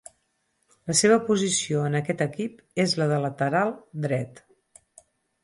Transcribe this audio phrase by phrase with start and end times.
[0.91, 3.75] La seva posició en aquest equip és la de lateral
[4.09, 4.43] dret.